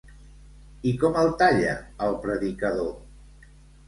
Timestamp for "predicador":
2.23-2.89